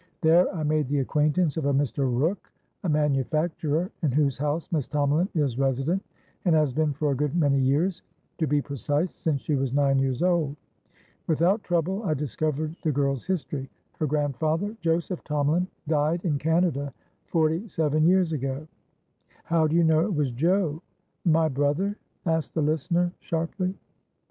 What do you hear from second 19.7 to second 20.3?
you know it